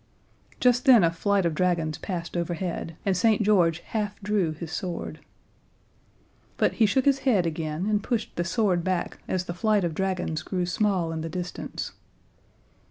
[0.59, 3.43] Just then a flight of dragons passed overhead, and St.
[3.43, 5.19] George half drew his sword.
[6.57, 9.93] But he shook his head again and pushed the sword back as the flight of
[9.93, 11.91] dragons grew small in the distance.